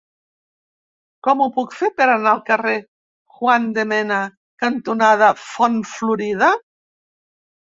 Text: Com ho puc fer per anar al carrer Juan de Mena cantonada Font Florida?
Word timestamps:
Com 1.27 1.43
ho 1.43 1.47
puc 1.57 1.75
fer 1.81 1.89
per 1.99 2.07
anar 2.13 2.31
al 2.31 2.41
carrer 2.47 2.73
Juan 3.41 3.67
de 3.77 3.85
Mena 3.93 4.19
cantonada 4.65 5.31
Font 5.45 5.81
Florida? 5.95 6.51